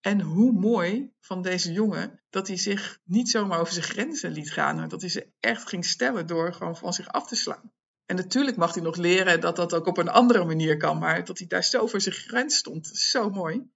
En 0.00 0.20
hoe 0.20 0.52
mooi 0.52 1.12
van 1.20 1.42
deze 1.42 1.72
jongen 1.72 2.20
dat 2.30 2.46
hij 2.46 2.56
zich 2.56 3.00
niet 3.04 3.30
zomaar 3.30 3.60
over 3.60 3.72
zijn 3.72 3.84
grenzen 3.84 4.32
liet 4.32 4.52
gaan, 4.52 4.76
maar 4.76 4.88
dat 4.88 5.00
hij 5.00 5.10
ze 5.10 5.32
echt 5.40 5.68
ging 5.68 5.84
stellen 5.84 6.26
door 6.26 6.52
gewoon 6.52 6.76
van 6.76 6.92
zich 6.92 7.08
af 7.08 7.26
te 7.26 7.36
slaan. 7.36 7.72
En 8.06 8.16
natuurlijk 8.16 8.56
mag 8.56 8.74
hij 8.74 8.82
nog 8.82 8.96
leren 8.96 9.40
dat 9.40 9.56
dat 9.56 9.74
ook 9.74 9.86
op 9.86 9.96
een 9.96 10.08
andere 10.08 10.44
manier 10.44 10.76
kan, 10.76 10.98
maar 10.98 11.24
dat 11.24 11.38
hij 11.38 11.46
daar 11.46 11.64
zo 11.64 11.86
voor 11.86 12.00
zijn 12.00 12.14
grens 12.14 12.56
stond, 12.56 12.86
zo 12.86 13.30
mooi. 13.30 13.70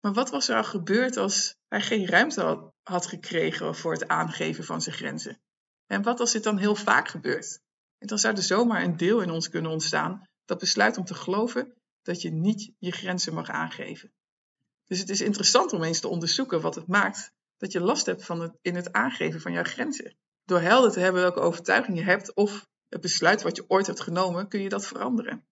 Maar 0.00 0.12
wat 0.12 0.30
was 0.30 0.48
er 0.48 0.56
al 0.56 0.64
gebeurd 0.64 1.16
als 1.16 1.56
hij 1.68 1.80
geen 1.80 2.06
ruimte 2.06 2.72
had 2.82 3.06
gekregen 3.06 3.74
voor 3.74 3.92
het 3.92 4.08
aangeven 4.08 4.64
van 4.64 4.82
zijn 4.82 4.96
grenzen? 4.96 5.40
En 5.86 6.02
wat 6.02 6.20
als 6.20 6.32
dit 6.32 6.42
dan 6.42 6.58
heel 6.58 6.74
vaak 6.74 7.08
gebeurt? 7.08 7.60
En 7.98 8.06
dan 8.06 8.18
zou 8.18 8.36
er 8.36 8.42
zomaar 8.42 8.82
een 8.82 8.96
deel 8.96 9.20
in 9.20 9.30
ons 9.30 9.48
kunnen 9.48 9.70
ontstaan 9.70 10.28
dat 10.44 10.58
besluit 10.58 10.96
om 10.96 11.04
te 11.04 11.14
geloven 11.14 11.74
dat 12.02 12.22
je 12.22 12.30
niet 12.30 12.72
je 12.78 12.90
grenzen 12.90 13.34
mag 13.34 13.48
aangeven. 13.48 14.12
Dus 14.86 14.98
het 14.98 15.08
is 15.08 15.20
interessant 15.20 15.72
om 15.72 15.82
eens 15.82 16.00
te 16.00 16.08
onderzoeken 16.08 16.60
wat 16.60 16.74
het 16.74 16.86
maakt 16.86 17.32
dat 17.56 17.72
je 17.72 17.80
last 17.80 18.06
hebt 18.06 18.24
van 18.24 18.40
het, 18.40 18.58
in 18.62 18.74
het 18.74 18.92
aangeven 18.92 19.40
van 19.40 19.52
jouw 19.52 19.64
grenzen. 19.64 20.16
Door 20.44 20.60
helder 20.60 20.92
te 20.92 21.00
hebben 21.00 21.22
welke 21.22 21.40
overtuiging 21.40 21.98
je 21.98 22.04
hebt 22.04 22.34
of 22.34 22.66
het 22.88 23.00
besluit 23.00 23.42
wat 23.42 23.56
je 23.56 23.64
ooit 23.68 23.86
hebt 23.86 24.00
genomen, 24.00 24.48
kun 24.48 24.60
je 24.60 24.68
dat 24.68 24.86
veranderen. 24.86 25.46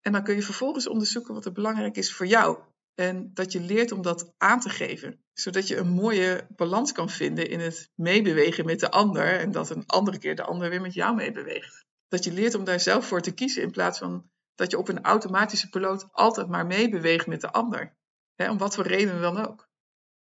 En 0.00 0.12
dan 0.12 0.22
kun 0.22 0.34
je 0.34 0.42
vervolgens 0.42 0.88
onderzoeken 0.88 1.34
wat 1.34 1.44
er 1.44 1.52
belangrijk 1.52 1.96
is 1.96 2.12
voor 2.12 2.26
jou. 2.26 2.58
En 2.96 3.30
dat 3.34 3.52
je 3.52 3.60
leert 3.60 3.92
om 3.92 4.02
dat 4.02 4.34
aan 4.38 4.60
te 4.60 4.68
geven, 4.68 5.24
zodat 5.32 5.68
je 5.68 5.76
een 5.76 5.88
mooie 5.88 6.46
balans 6.56 6.92
kan 6.92 7.10
vinden 7.10 7.48
in 7.48 7.60
het 7.60 7.90
meebewegen 7.94 8.64
met 8.64 8.80
de 8.80 8.90
ander 8.90 9.38
en 9.38 9.52
dat 9.52 9.70
een 9.70 9.86
andere 9.86 10.18
keer 10.18 10.36
de 10.36 10.42
ander 10.42 10.70
weer 10.70 10.80
met 10.80 10.94
jou 10.94 11.14
meebeweegt. 11.14 11.84
Dat 12.08 12.24
je 12.24 12.32
leert 12.32 12.54
om 12.54 12.64
daar 12.64 12.80
zelf 12.80 13.06
voor 13.06 13.20
te 13.20 13.34
kiezen 13.34 13.62
in 13.62 13.70
plaats 13.70 13.98
van 13.98 14.30
dat 14.54 14.70
je 14.70 14.78
op 14.78 14.88
een 14.88 15.02
automatische 15.02 15.68
piloot 15.68 16.08
altijd 16.12 16.48
maar 16.48 16.66
meebeweegt 16.66 17.26
met 17.26 17.40
de 17.40 17.52
ander. 17.52 17.96
Hè, 18.34 18.50
om 18.50 18.58
wat 18.58 18.74
voor 18.74 18.86
reden 18.86 19.20
dan 19.20 19.46
ook. 19.46 19.68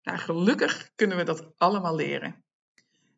Nou, 0.03 0.19
gelukkig 0.19 0.91
kunnen 0.95 1.17
we 1.17 1.23
dat 1.23 1.53
allemaal 1.57 1.95
leren. 1.95 2.45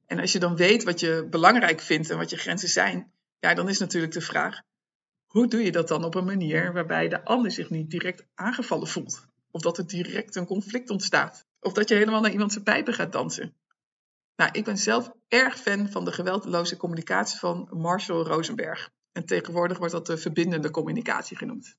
En 0.06 0.18
als 0.20 0.32
je 0.32 0.38
dan 0.38 0.56
weet 0.56 0.84
wat 0.84 1.00
je 1.00 1.26
belangrijk 1.30 1.80
vindt 1.80 2.10
en 2.10 2.16
wat 2.16 2.30
je 2.30 2.36
grenzen 2.36 2.68
zijn, 2.68 3.12
ja, 3.38 3.54
dan 3.54 3.68
is 3.68 3.78
natuurlijk 3.78 4.12
de 4.12 4.20
vraag: 4.20 4.60
hoe 5.26 5.48
doe 5.48 5.62
je 5.62 5.72
dat 5.72 5.88
dan 5.88 6.04
op 6.04 6.14
een 6.14 6.24
manier 6.24 6.72
waarbij 6.72 7.08
de 7.08 7.24
ander 7.24 7.50
zich 7.50 7.70
niet 7.70 7.90
direct 7.90 8.26
aangevallen 8.34 8.88
voelt? 8.88 9.27
Of 9.50 9.60
dat 9.60 9.78
er 9.78 9.86
direct 9.86 10.36
een 10.36 10.46
conflict 10.46 10.90
ontstaat? 10.90 11.46
Of 11.60 11.72
dat 11.72 11.88
je 11.88 11.94
helemaal 11.94 12.20
naar 12.20 12.32
iemand 12.32 12.52
zijn 12.52 12.64
pijpen 12.64 12.94
gaat 12.94 13.12
dansen? 13.12 13.54
Nou, 14.36 14.50
ik 14.52 14.64
ben 14.64 14.78
zelf 14.78 15.12
erg 15.28 15.58
fan 15.58 15.88
van 15.88 16.04
de 16.04 16.12
geweldloze 16.12 16.76
communicatie 16.76 17.38
van 17.38 17.68
Marshall 17.70 18.22
Rosenberg. 18.22 18.90
En 19.12 19.24
tegenwoordig 19.24 19.78
wordt 19.78 19.92
dat 19.92 20.06
de 20.06 20.18
verbindende 20.18 20.70
communicatie 20.70 21.36
genoemd. 21.36 21.76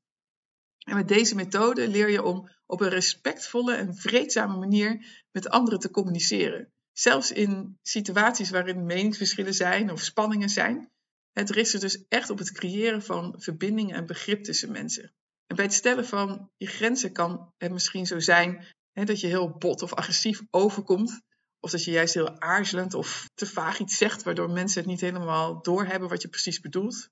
En 0.80 0.96
met 0.96 1.08
deze 1.08 1.36
methode 1.36 1.88
leer 1.88 2.10
je 2.10 2.24
om 2.24 2.50
op 2.66 2.82
een 2.82 2.90
respectvolle 2.90 3.74
en 3.74 3.96
vreedzame 3.96 4.58
manier 4.58 5.24
met 5.32 5.50
anderen 5.50 5.80
te 5.80 5.92
communiceren. 5.92 6.72
Zelfs 6.92 7.32
in 7.32 7.78
situaties 7.82 8.50
waarin 8.50 8.86
meningsverschillen 8.86 9.54
zijn 9.54 9.92
of 9.92 10.02
spanningen 10.02 10.50
zijn. 10.50 10.92
Het 11.32 11.50
richt 11.50 11.70
zich 11.70 11.80
dus 11.80 12.08
echt 12.08 12.30
op 12.30 12.38
het 12.38 12.52
creëren 12.52 13.04
van 13.04 13.36
verbinding 13.38 13.94
en 13.94 14.06
begrip 14.06 14.44
tussen 14.44 14.72
mensen. 14.72 15.14
Bij 15.56 15.65
het 15.65 15.74
stellen 15.74 16.06
van 16.06 16.51
je 16.58 16.68
grenzen 16.68 17.12
kan 17.12 17.53
het 17.58 17.72
misschien 17.72 18.06
zo 18.06 18.20
zijn 18.20 18.65
hè, 18.91 19.03
dat 19.03 19.20
je 19.20 19.27
heel 19.27 19.50
bot 19.50 19.82
of 19.82 19.94
agressief 19.94 20.41
overkomt. 20.50 21.22
Of 21.60 21.72
dat 21.72 21.84
je 21.84 21.91
juist 21.91 22.13
heel 22.13 22.41
aarzelend 22.41 22.94
of 22.94 23.29
te 23.34 23.46
vaag 23.46 23.79
iets 23.79 23.98
zegt, 23.98 24.24
waardoor 24.24 24.50
mensen 24.50 24.79
het 24.82 24.89
niet 24.89 25.01
helemaal 25.01 25.62
doorhebben 25.62 26.10
wat 26.10 26.22
je 26.22 26.27
precies 26.27 26.60
bedoelt. 26.60 27.10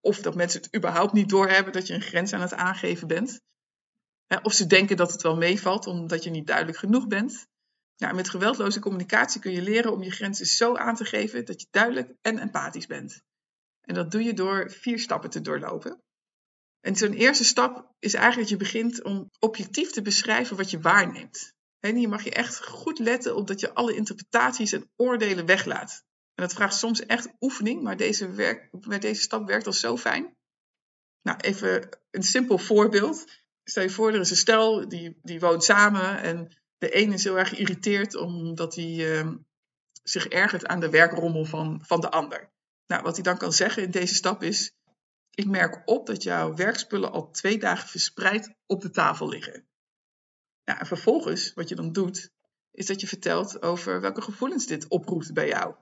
Of 0.00 0.20
dat 0.20 0.34
mensen 0.34 0.60
het 0.60 0.76
überhaupt 0.76 1.12
niet 1.12 1.28
doorhebben 1.28 1.72
dat 1.72 1.86
je 1.86 1.94
een 1.94 2.02
grens 2.02 2.32
aan 2.32 2.40
het 2.40 2.54
aangeven 2.54 3.06
bent. 3.06 3.40
Of 4.42 4.52
ze 4.52 4.66
denken 4.66 4.96
dat 4.96 5.12
het 5.12 5.22
wel 5.22 5.36
meevalt 5.36 5.86
omdat 5.86 6.24
je 6.24 6.30
niet 6.30 6.46
duidelijk 6.46 6.78
genoeg 6.78 7.06
bent. 7.06 7.46
Ja, 7.96 8.12
met 8.12 8.28
geweldloze 8.28 8.80
communicatie 8.80 9.40
kun 9.40 9.52
je 9.52 9.62
leren 9.62 9.92
om 9.92 10.02
je 10.02 10.10
grenzen 10.10 10.46
zo 10.46 10.76
aan 10.76 10.94
te 10.94 11.04
geven 11.04 11.44
dat 11.44 11.60
je 11.60 11.66
duidelijk 11.70 12.14
en 12.20 12.38
empathisch 12.38 12.86
bent. 12.86 13.22
En 13.80 13.94
dat 13.94 14.10
doe 14.10 14.22
je 14.22 14.34
door 14.34 14.70
vier 14.70 14.98
stappen 14.98 15.30
te 15.30 15.40
doorlopen. 15.40 16.02
En 16.80 16.96
zo'n 16.96 17.12
eerste 17.12 17.44
stap 17.44 17.94
is 17.98 18.14
eigenlijk 18.14 18.48
dat 18.48 18.58
je 18.58 18.64
begint 18.64 19.02
om 19.02 19.30
objectief 19.38 19.90
te 19.90 20.02
beschrijven 20.02 20.56
wat 20.56 20.70
je 20.70 20.80
waarneemt. 20.80 21.54
En 21.80 21.96
hier 21.96 22.08
mag 22.08 22.24
je 22.24 22.30
echt 22.30 22.64
goed 22.64 22.98
letten 22.98 23.36
op 23.36 23.46
dat 23.46 23.60
je 23.60 23.74
alle 23.74 23.94
interpretaties 23.94 24.72
en 24.72 24.90
oordelen 24.96 25.46
weglaat. 25.46 26.04
En 26.34 26.42
dat 26.42 26.52
vraagt 26.52 26.74
soms 26.74 27.06
echt 27.06 27.28
oefening, 27.40 27.82
maar 27.82 27.96
deze, 27.96 28.30
werk, 28.30 28.68
deze 29.00 29.20
stap 29.20 29.46
werkt 29.46 29.66
al 29.66 29.72
zo 29.72 29.96
fijn. 29.96 30.36
Nou, 31.22 31.38
even 31.40 31.88
een 32.10 32.22
simpel 32.22 32.58
voorbeeld. 32.58 33.24
Stel 33.64 33.82
je 33.82 33.90
voor, 33.90 34.12
er 34.12 34.20
is 34.20 34.30
een 34.30 34.36
stel 34.36 34.88
die, 34.88 35.18
die 35.22 35.40
woont 35.40 35.64
samen 35.64 36.22
en 36.22 36.56
de 36.78 36.90
ene 36.90 37.14
is 37.14 37.24
heel 37.24 37.38
erg 37.38 37.48
geïrriteerd 37.48 38.14
omdat 38.14 38.74
hij 38.74 39.20
uh, 39.24 39.32
zich 40.02 40.28
ergert 40.28 40.66
aan 40.66 40.80
de 40.80 40.90
werkrommel 40.90 41.44
van, 41.44 41.82
van 41.84 42.00
de 42.00 42.10
ander. 42.10 42.50
Nou, 42.86 43.02
wat 43.02 43.14
hij 43.14 43.22
dan 43.22 43.38
kan 43.38 43.52
zeggen 43.52 43.82
in 43.82 43.90
deze 43.90 44.14
stap 44.14 44.42
is: 44.42 44.72
ik 45.36 45.46
merk 45.46 45.82
op 45.84 46.06
dat 46.06 46.22
jouw 46.22 46.54
werkspullen 46.54 47.12
al 47.12 47.30
twee 47.30 47.58
dagen 47.58 47.88
verspreid 47.88 48.54
op 48.66 48.80
de 48.80 48.90
tafel 48.90 49.28
liggen. 49.28 49.66
En 50.64 50.86
vervolgens, 50.86 51.52
wat 51.54 51.68
je 51.68 51.74
dan 51.74 51.92
doet, 51.92 52.30
is 52.70 52.86
dat 52.86 53.00
je 53.00 53.06
vertelt 53.06 53.62
over 53.62 54.00
welke 54.00 54.22
gevoelens 54.22 54.66
dit 54.66 54.88
oproept 54.88 55.32
bij 55.32 55.48
jou. 55.48 55.74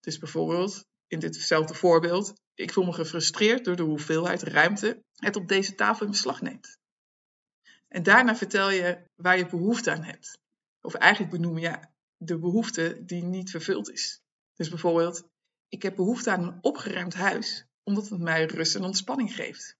Dus 0.00 0.18
bijvoorbeeld, 0.18 0.84
in 1.06 1.18
ditzelfde 1.18 1.74
voorbeeld, 1.74 2.32
ik 2.54 2.72
voel 2.72 2.84
me 2.84 2.92
gefrustreerd 2.92 3.64
door 3.64 3.76
de 3.76 3.82
hoeveelheid 3.82 4.42
ruimte 4.42 5.02
het 5.14 5.36
op 5.36 5.48
deze 5.48 5.74
tafel 5.74 6.04
in 6.04 6.10
beslag 6.10 6.40
neemt. 6.40 6.78
En 7.88 8.02
daarna 8.02 8.36
vertel 8.36 8.70
je 8.70 9.04
waar 9.14 9.38
je 9.38 9.46
behoefte 9.46 9.90
aan 9.90 10.02
hebt. 10.02 10.38
Of 10.80 10.94
eigenlijk 10.94 11.32
benoem 11.32 11.58
je 11.58 11.78
de 12.16 12.38
behoefte 12.38 13.04
die 13.04 13.22
niet 13.22 13.50
vervuld 13.50 13.90
is. 13.90 14.20
Dus 14.54 14.68
bijvoorbeeld, 14.68 15.28
ik 15.68 15.82
heb 15.82 15.96
behoefte 15.96 16.30
aan 16.30 16.42
een 16.42 16.58
opgeruimd 16.60 17.14
huis, 17.14 17.67
omdat 17.88 18.08
het 18.08 18.20
mij 18.20 18.44
rust 18.44 18.74
en 18.74 18.84
ontspanning 18.84 19.34
geeft. 19.34 19.76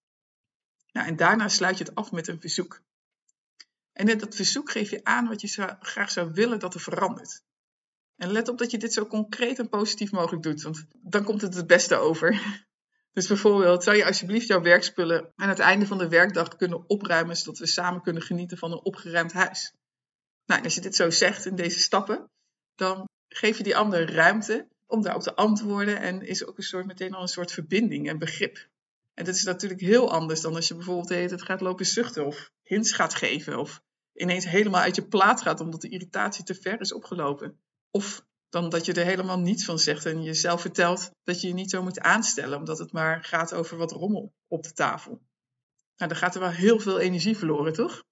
Nou, 0.92 1.06
en 1.06 1.16
daarna 1.16 1.48
sluit 1.48 1.78
je 1.78 1.84
het 1.84 1.94
af 1.94 2.12
met 2.12 2.28
een 2.28 2.40
verzoek. 2.40 2.82
En 3.92 4.08
in 4.08 4.18
dat 4.18 4.34
verzoek 4.34 4.70
geef 4.70 4.90
je 4.90 5.04
aan 5.04 5.28
wat 5.28 5.40
je 5.40 5.76
graag 5.80 6.10
zou 6.10 6.32
willen 6.32 6.58
dat 6.58 6.74
er 6.74 6.80
verandert. 6.80 7.42
En 8.16 8.32
let 8.32 8.48
op 8.48 8.58
dat 8.58 8.70
je 8.70 8.78
dit 8.78 8.92
zo 8.92 9.06
concreet 9.06 9.58
en 9.58 9.68
positief 9.68 10.12
mogelijk 10.12 10.42
doet, 10.42 10.62
want 10.62 10.86
dan 10.92 11.24
komt 11.24 11.40
het 11.40 11.54
het 11.54 11.66
beste 11.66 11.96
over. 11.96 12.30
Dus 13.12 13.26
bijvoorbeeld, 13.26 13.82
zou 13.82 13.96
je 13.96 14.04
alsjeblieft 14.04 14.46
jouw 14.46 14.60
werkspullen 14.60 15.32
aan 15.36 15.48
het 15.48 15.58
einde 15.58 15.86
van 15.86 15.98
de 15.98 16.08
werkdag 16.08 16.56
kunnen 16.56 16.88
opruimen, 16.88 17.36
zodat 17.36 17.58
we 17.58 17.66
samen 17.66 18.02
kunnen 18.02 18.22
genieten 18.22 18.58
van 18.58 18.72
een 18.72 18.84
opgeruimd 18.84 19.32
huis? 19.32 19.72
Nou, 20.46 20.60
en 20.60 20.64
als 20.64 20.74
je 20.74 20.80
dit 20.80 20.94
zo 20.94 21.10
zegt 21.10 21.46
in 21.46 21.56
deze 21.56 21.78
stappen, 21.78 22.30
dan 22.74 23.08
geef 23.28 23.56
je 23.56 23.62
die 23.62 23.76
ander 23.76 24.12
ruimte 24.12 24.68
om 24.88 25.02
daarop 25.02 25.22
te 25.22 25.34
antwoorden 25.34 26.00
en 26.00 26.22
is 26.22 26.46
ook 26.46 26.56
een 26.56 26.62
soort, 26.62 26.86
meteen 26.86 27.14
al 27.14 27.22
een 27.22 27.28
soort 27.28 27.52
verbinding 27.52 28.08
en 28.08 28.18
begrip. 28.18 28.68
En 29.14 29.24
dat 29.24 29.34
is 29.34 29.44
natuurlijk 29.44 29.80
heel 29.80 30.12
anders 30.12 30.40
dan 30.40 30.54
als 30.54 30.68
je 30.68 30.74
bijvoorbeeld 30.74 31.30
het 31.30 31.42
gaat 31.42 31.60
lopen 31.60 31.86
zuchten 31.86 32.26
of 32.26 32.50
hints 32.62 32.92
gaat 32.92 33.14
geven 33.14 33.58
of 33.58 33.82
ineens 34.14 34.44
helemaal 34.44 34.80
uit 34.80 34.96
je 34.96 35.06
plaat 35.06 35.42
gaat 35.42 35.60
omdat 35.60 35.80
de 35.80 35.88
irritatie 35.88 36.44
te 36.44 36.54
ver 36.54 36.80
is 36.80 36.92
opgelopen. 36.92 37.58
Of 37.90 38.26
dan 38.48 38.68
dat 38.68 38.84
je 38.84 38.92
er 38.92 39.04
helemaal 39.04 39.38
niets 39.38 39.64
van 39.64 39.78
zegt 39.78 40.06
en 40.06 40.22
jezelf 40.22 40.60
vertelt 40.60 41.10
dat 41.24 41.40
je 41.40 41.48
je 41.48 41.54
niet 41.54 41.70
zo 41.70 41.82
moet 41.82 42.00
aanstellen, 42.00 42.58
omdat 42.58 42.78
het 42.78 42.92
maar 42.92 43.24
gaat 43.24 43.54
over 43.54 43.76
wat 43.76 43.92
rommel 43.92 44.34
op 44.46 44.62
de 44.62 44.72
tafel. 44.72 45.10
Nou, 45.96 46.10
dan 46.10 46.16
gaat 46.16 46.34
er 46.34 46.40
wel 46.40 46.50
heel 46.50 46.80
veel 46.80 46.98
energie 46.98 47.36
verloren, 47.36 47.72
toch? 47.72 48.04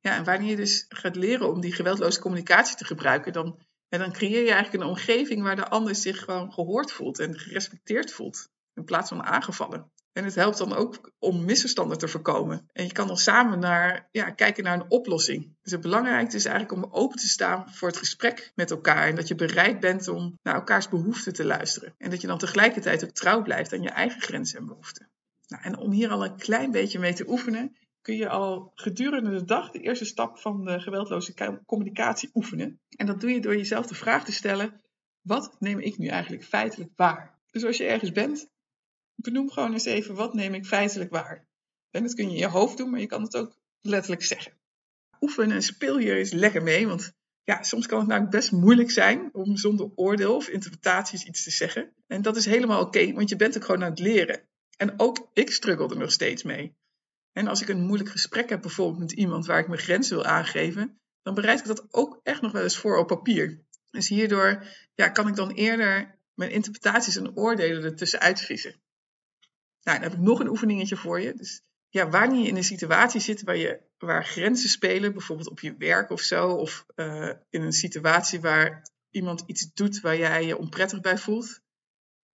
Ja, 0.00 0.16
en 0.16 0.24
wanneer 0.24 0.50
je 0.50 0.56
dus 0.56 0.84
gaat 0.88 1.16
leren 1.16 1.48
om 1.48 1.60
die 1.60 1.72
geweldloze 1.72 2.20
communicatie 2.20 2.76
te 2.76 2.84
gebruiken, 2.84 3.32
dan, 3.32 3.58
ja, 3.90 3.98
dan 3.98 4.12
creëer 4.12 4.44
je 4.44 4.52
eigenlijk 4.52 4.82
een 4.82 4.90
omgeving 4.90 5.42
waar 5.42 5.56
de 5.56 5.68
ander 5.68 5.94
zich 5.94 6.24
gewoon 6.24 6.52
gehoord 6.52 6.92
voelt 6.92 7.18
en 7.18 7.38
gerespecteerd 7.38 8.12
voelt, 8.12 8.48
in 8.74 8.84
plaats 8.84 9.08
van 9.08 9.22
aangevallen. 9.22 9.92
En 10.12 10.24
het 10.24 10.34
helpt 10.34 10.58
dan 10.58 10.72
ook 10.72 11.12
om 11.18 11.44
misverstanden 11.44 11.98
te 11.98 12.08
voorkomen. 12.08 12.68
En 12.72 12.84
je 12.84 12.92
kan 12.92 13.06
dan 13.06 13.16
samen 13.16 13.58
naar, 13.58 14.08
ja, 14.10 14.30
kijken 14.30 14.64
naar 14.64 14.80
een 14.80 14.90
oplossing. 14.90 15.56
Dus 15.62 15.72
het 15.72 15.80
belangrijkste 15.80 16.36
is 16.36 16.44
eigenlijk 16.44 16.84
om 16.84 16.92
open 16.92 17.18
te 17.18 17.28
staan 17.28 17.74
voor 17.74 17.88
het 17.88 17.96
gesprek 17.96 18.52
met 18.54 18.70
elkaar. 18.70 19.08
En 19.08 19.14
dat 19.14 19.28
je 19.28 19.34
bereid 19.34 19.80
bent 19.80 20.08
om 20.08 20.38
naar 20.42 20.54
elkaars 20.54 20.88
behoeften 20.88 21.32
te 21.32 21.44
luisteren. 21.44 21.94
En 21.98 22.10
dat 22.10 22.20
je 22.20 22.26
dan 22.26 22.38
tegelijkertijd 22.38 23.04
ook 23.04 23.10
trouw 23.10 23.42
blijft 23.42 23.72
aan 23.72 23.82
je 23.82 23.90
eigen 23.90 24.20
grenzen 24.20 24.58
en 24.58 24.66
behoeften. 24.66 25.10
Nou, 25.46 25.62
en 25.62 25.76
om 25.76 25.92
hier 25.92 26.10
al 26.10 26.24
een 26.24 26.36
klein 26.36 26.70
beetje 26.70 26.98
mee 26.98 27.14
te 27.14 27.28
oefenen, 27.28 27.76
kun 28.02 28.16
je 28.16 28.28
al 28.28 28.72
gedurende 28.74 29.30
de 29.30 29.44
dag 29.44 29.70
de 29.70 29.80
eerste 29.80 30.04
stap 30.04 30.38
van 30.38 30.64
de 30.64 30.80
geweldloze 30.80 31.62
communicatie 31.66 32.30
oefenen. 32.34 32.80
En 32.96 33.06
dat 33.06 33.20
doe 33.20 33.30
je 33.30 33.40
door 33.40 33.56
jezelf 33.56 33.86
de 33.86 33.94
vraag 33.94 34.24
te 34.24 34.32
stellen: 34.32 34.80
wat 35.20 35.56
neem 35.58 35.78
ik 35.78 35.98
nu 35.98 36.06
eigenlijk 36.06 36.44
feitelijk 36.44 36.90
waar? 36.96 37.38
Dus 37.50 37.64
als 37.64 37.76
je 37.76 37.86
ergens 37.86 38.12
bent, 38.12 38.48
benoem 39.14 39.50
gewoon 39.50 39.72
eens 39.72 39.84
even 39.84 40.14
wat 40.14 40.34
neem 40.34 40.54
ik 40.54 40.66
feitelijk 40.66 41.10
waar. 41.10 41.48
En 41.90 42.02
dat 42.02 42.14
kun 42.14 42.24
je 42.24 42.30
in 42.30 42.38
je 42.38 42.48
hoofd 42.48 42.76
doen, 42.76 42.90
maar 42.90 43.00
je 43.00 43.06
kan 43.06 43.22
het 43.22 43.36
ook 43.36 43.56
letterlijk 43.80 44.22
zeggen. 44.22 44.52
Oefen 45.20 45.50
en 45.50 45.62
speel 45.62 45.98
hier 45.98 46.16
eens 46.16 46.32
lekker 46.32 46.62
mee, 46.62 46.86
want 46.86 47.12
ja, 47.44 47.62
soms 47.62 47.86
kan 47.86 47.98
het 47.98 48.08
namelijk 48.08 48.32
best 48.32 48.52
moeilijk 48.52 48.90
zijn 48.90 49.34
om 49.34 49.56
zonder 49.56 49.90
oordeel 49.94 50.36
of 50.36 50.48
interpretaties 50.48 51.24
iets 51.24 51.44
te 51.44 51.50
zeggen. 51.50 51.92
En 52.06 52.22
dat 52.22 52.36
is 52.36 52.44
helemaal 52.44 52.80
oké, 52.80 53.12
want 53.12 53.28
je 53.28 53.36
bent 53.36 53.56
ook 53.56 53.64
gewoon 53.64 53.82
aan 53.82 53.90
het 53.90 53.98
leren. 53.98 54.42
En 54.76 55.00
ook 55.00 55.30
ik 55.32 55.50
struggle 55.50 55.88
er 55.88 55.96
nog 55.96 56.12
steeds 56.12 56.42
mee. 56.42 56.74
En 57.32 57.46
als 57.46 57.62
ik 57.62 57.68
een 57.68 57.86
moeilijk 57.86 58.10
gesprek 58.10 58.48
heb 58.48 58.60
bijvoorbeeld 58.60 58.98
met 58.98 59.12
iemand 59.12 59.46
waar 59.46 59.58
ik 59.58 59.68
mijn 59.68 59.80
grenzen 59.80 60.16
wil 60.16 60.24
aangeven, 60.24 61.00
dan 61.22 61.34
bereid 61.34 61.60
ik 61.60 61.66
dat 61.66 61.86
ook 61.90 62.20
echt 62.22 62.40
nog 62.40 62.52
wel 62.52 62.62
eens 62.62 62.78
voor 62.78 62.98
op 62.98 63.06
papier. 63.06 63.64
Dus 63.90 64.08
hierdoor 64.08 64.66
ja, 64.94 65.08
kan 65.08 65.28
ik 65.28 65.34
dan 65.34 65.50
eerder 65.50 66.18
mijn 66.34 66.50
interpretaties 66.50 67.16
en 67.16 67.36
oordelen 67.36 67.84
ertussen 67.84 68.20
uitvissen. 68.20 68.80
Nou, 69.82 69.98
dan 69.98 70.10
heb 70.10 70.18
ik 70.18 70.24
nog 70.24 70.40
een 70.40 70.48
oefeningetje 70.48 70.96
voor 70.96 71.20
je. 71.20 71.34
Dus 71.34 71.62
ja, 71.88 72.08
wanneer 72.08 72.40
je 72.40 72.48
in 72.48 72.56
een 72.56 72.64
situatie 72.64 73.20
zit 73.20 73.42
waar, 73.42 73.56
je, 73.56 73.80
waar 73.98 74.24
grenzen 74.24 74.68
spelen, 74.68 75.12
bijvoorbeeld 75.12 75.48
op 75.48 75.60
je 75.60 75.76
werk 75.76 76.10
of 76.10 76.20
zo, 76.20 76.48
of 76.48 76.86
uh, 76.96 77.32
in 77.50 77.62
een 77.62 77.72
situatie 77.72 78.40
waar 78.40 78.90
iemand 79.10 79.42
iets 79.46 79.72
doet 79.72 80.00
waar 80.00 80.16
jij 80.16 80.46
je 80.46 80.56
onprettig 80.56 81.00
bij 81.00 81.18
voelt, 81.18 81.60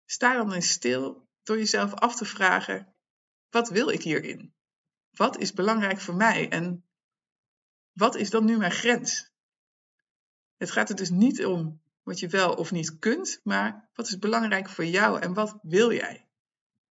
sta 0.04 0.36
dan 0.36 0.52
eens 0.52 0.70
stil 0.70 1.28
door 1.42 1.58
jezelf 1.58 1.94
af 1.94 2.16
te 2.16 2.24
vragen: 2.24 2.94
wat 3.50 3.68
wil 3.68 3.88
ik 3.88 4.02
hierin? 4.02 4.53
Wat 5.14 5.38
is 5.38 5.52
belangrijk 5.52 6.00
voor 6.00 6.14
mij 6.14 6.48
en 6.48 6.84
wat 7.92 8.14
is 8.14 8.30
dan 8.30 8.44
nu 8.44 8.56
mijn 8.56 8.72
grens? 8.72 9.30
Het 10.56 10.70
gaat 10.70 10.88
er 10.90 10.96
dus 10.96 11.10
niet 11.10 11.44
om 11.44 11.82
wat 12.02 12.18
je 12.18 12.28
wel 12.28 12.54
of 12.54 12.70
niet 12.70 12.98
kunt, 12.98 13.40
maar 13.42 13.88
wat 13.94 14.06
is 14.06 14.18
belangrijk 14.18 14.68
voor 14.68 14.84
jou 14.84 15.20
en 15.20 15.34
wat 15.34 15.58
wil 15.62 15.92
jij? 15.92 16.28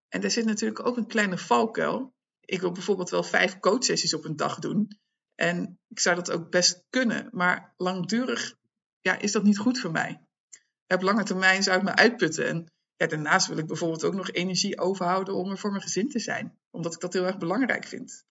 En 0.09 0.21
daar 0.21 0.31
zit 0.31 0.45
natuurlijk 0.45 0.87
ook 0.87 0.97
een 0.97 1.07
kleine 1.07 1.39
valkuil. 1.39 2.15
Ik 2.41 2.61
wil 2.61 2.73
bijvoorbeeld 2.73 3.11
wel 3.11 3.23
vijf 3.23 3.59
coachsessies 3.59 4.15
op 4.15 4.25
een 4.25 4.37
dag 4.37 4.59
doen. 4.59 4.99
En 5.35 5.79
ik 5.89 6.01
zou 6.01 6.17
dat 6.17 6.31
ook 6.31 6.51
best 6.51 6.85
kunnen, 6.91 7.29
maar 7.33 7.75
langdurig 7.77 8.55
ja, 9.01 9.19
is 9.19 9.33
dat 9.33 9.43
niet 9.43 9.59
goed 9.59 9.79
voor 9.79 9.91
mij. 9.91 10.21
Op 10.87 11.03
lange 11.03 11.23
termijn 11.23 11.63
zou 11.63 11.79
ik 11.79 11.83
me 11.83 11.95
uitputten. 11.95 12.49
En 12.49 12.73
daarnaast 13.09 13.47
wil 13.47 13.59
ik 13.59 13.67
bijvoorbeeld 13.67 14.05
ook 14.05 14.15
nog 14.15 14.31
energie 14.31 14.81
overhouden 14.81 15.35
om 15.35 15.51
er 15.51 15.59
voor 15.59 15.71
mijn 15.71 15.83
gezin 15.83 16.09
te 16.09 16.19
zijn, 16.19 16.59
omdat 16.71 16.95
ik 16.95 17.01
dat 17.01 17.13
heel 17.13 17.27
erg 17.27 17.39
belangrijk 17.39 17.85
vind. 17.85 18.25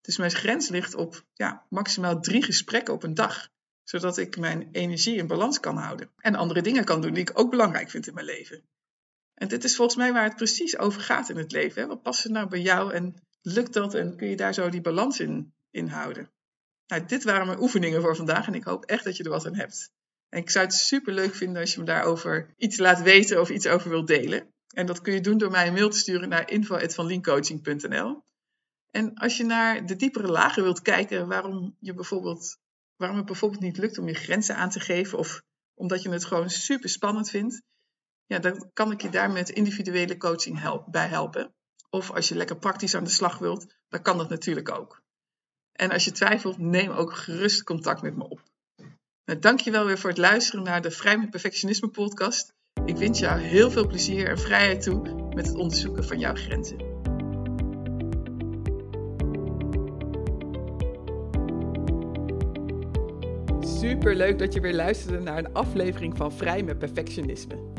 Dus 0.00 0.16
mijn 0.16 0.30
grens 0.30 0.68
ligt 0.68 0.94
op 0.94 1.24
ja, 1.32 1.66
maximaal 1.68 2.20
drie 2.20 2.42
gesprekken 2.42 2.94
op 2.94 3.02
een 3.02 3.14
dag, 3.14 3.48
zodat 3.82 4.18
ik 4.18 4.36
mijn 4.36 4.68
energie 4.72 5.16
in 5.16 5.26
balans 5.26 5.60
kan 5.60 5.76
houden 5.76 6.10
en 6.16 6.34
andere 6.34 6.62
dingen 6.62 6.84
kan 6.84 7.00
doen 7.00 7.12
die 7.12 7.22
ik 7.22 7.38
ook 7.38 7.50
belangrijk 7.50 7.90
vind 7.90 8.06
in 8.06 8.14
mijn 8.14 8.26
leven. 8.26 8.62
En 9.34 9.48
dit 9.48 9.64
is 9.64 9.76
volgens 9.76 9.96
mij 9.96 10.12
waar 10.12 10.24
het 10.24 10.36
precies 10.36 10.78
over 10.78 11.00
gaat 11.00 11.28
in 11.28 11.36
het 11.36 11.52
leven. 11.52 11.82
Hè? 11.82 11.88
Wat 11.88 12.02
past 12.02 12.24
er 12.24 12.30
nou 12.30 12.48
bij 12.48 12.60
jou 12.60 12.92
en 12.92 13.14
lukt 13.42 13.72
dat 13.72 13.94
en 13.94 14.16
kun 14.16 14.28
je 14.28 14.36
daar 14.36 14.54
zo 14.54 14.68
die 14.68 14.80
balans 14.80 15.20
in, 15.20 15.54
in 15.70 15.88
houden? 15.88 16.30
Nou, 16.86 17.04
dit 17.06 17.24
waren 17.24 17.46
mijn 17.46 17.60
oefeningen 17.60 18.02
voor 18.02 18.16
vandaag 18.16 18.46
en 18.46 18.54
ik 18.54 18.64
hoop 18.64 18.84
echt 18.84 19.04
dat 19.04 19.16
je 19.16 19.24
er 19.24 19.30
wat 19.30 19.46
aan 19.46 19.56
hebt. 19.56 19.92
En 20.34 20.40
ik 20.40 20.50
zou 20.50 20.64
het 20.64 20.74
super 20.74 21.12
leuk 21.12 21.34
vinden 21.34 21.60
als 21.60 21.74
je 21.74 21.78
me 21.78 21.84
daarover 21.84 22.54
iets 22.56 22.78
laat 22.78 23.02
weten 23.02 23.40
of 23.40 23.50
iets 23.50 23.66
over 23.66 23.90
wilt 23.90 24.06
delen. 24.06 24.52
En 24.68 24.86
dat 24.86 25.00
kun 25.00 25.12
je 25.12 25.20
doen 25.20 25.38
door 25.38 25.50
mij 25.50 25.66
een 25.66 25.72
mail 25.72 25.88
te 25.88 25.98
sturen 25.98 26.28
naar 26.28 26.50
info.vanliencoaching.nl. 26.50 28.22
En 28.90 29.14
als 29.14 29.36
je 29.36 29.44
naar 29.44 29.86
de 29.86 29.96
diepere 29.96 30.28
lagen 30.28 30.62
wilt 30.62 30.82
kijken 30.82 31.28
waarom, 31.28 31.76
je 31.78 31.94
bijvoorbeeld, 31.94 32.58
waarom 32.96 33.16
het 33.16 33.26
bijvoorbeeld 33.26 33.62
niet 33.62 33.76
lukt 33.76 33.98
om 33.98 34.08
je 34.08 34.14
grenzen 34.14 34.56
aan 34.56 34.70
te 34.70 34.80
geven 34.80 35.18
of 35.18 35.42
omdat 35.74 36.02
je 36.02 36.10
het 36.10 36.24
gewoon 36.24 36.50
super 36.50 36.88
spannend 36.88 37.30
vindt, 37.30 37.62
ja, 38.26 38.38
dan 38.38 38.70
kan 38.72 38.92
ik 38.92 39.02
je 39.02 39.10
daar 39.10 39.30
met 39.30 39.50
individuele 39.50 40.16
coaching 40.16 40.84
bij 40.86 41.08
helpen. 41.08 41.54
Of 41.90 42.10
als 42.10 42.28
je 42.28 42.36
lekker 42.36 42.56
praktisch 42.56 42.94
aan 42.94 43.04
de 43.04 43.10
slag 43.10 43.38
wilt, 43.38 43.74
dan 43.88 44.02
kan 44.02 44.18
dat 44.18 44.28
natuurlijk 44.28 44.70
ook. 44.70 45.02
En 45.72 45.90
als 45.90 46.04
je 46.04 46.12
twijfelt, 46.12 46.58
neem 46.58 46.90
ook 46.90 47.14
gerust 47.14 47.62
contact 47.62 48.02
met 48.02 48.16
me 48.16 48.28
op. 48.28 48.43
Nou, 49.26 49.38
dankjewel 49.38 49.84
weer 49.84 49.98
voor 49.98 50.10
het 50.10 50.18
luisteren 50.18 50.64
naar 50.64 50.82
de 50.82 50.90
Vrij 50.90 51.18
met 51.18 51.30
Perfectionisme 51.30 51.88
podcast. 51.88 52.54
Ik 52.84 52.96
wens 52.96 53.18
jou 53.18 53.40
heel 53.40 53.70
veel 53.70 53.86
plezier 53.86 54.28
en 54.28 54.38
vrijheid 54.38 54.82
toe 54.82 55.28
met 55.34 55.46
het 55.46 55.56
onderzoeken 55.56 56.04
van 56.04 56.18
jouw 56.18 56.34
grenzen. 56.34 56.78
Super 63.60 64.14
leuk 64.14 64.38
dat 64.38 64.54
je 64.54 64.60
weer 64.60 64.74
luisterde 64.74 65.20
naar 65.20 65.38
een 65.38 65.52
aflevering 65.52 66.16
van 66.16 66.32
Vrij 66.32 66.62
met 66.62 66.78
Perfectionisme. 66.78 67.72